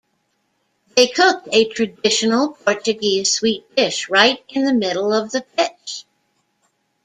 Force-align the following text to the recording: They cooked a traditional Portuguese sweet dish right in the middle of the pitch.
They 0.95 1.09
cooked 1.09 1.49
a 1.51 1.65
traditional 1.69 2.53
Portuguese 2.53 3.31
sweet 3.33 3.65
dish 3.75 4.09
right 4.09 4.43
in 4.49 4.65
the 4.65 4.73
middle 4.73 5.13
of 5.13 5.29
the 5.29 5.41
pitch. 5.55 6.05